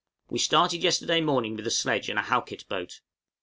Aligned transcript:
We 0.31 0.39
started 0.39 0.81
yesterday 0.81 1.21
morning 1.21 1.55
with 1.55 1.67
a 1.67 1.69
sledge 1.69 2.09
and 2.09 2.17
a 2.17 2.23
Halkett 2.23 2.67
boat. 2.67 3.01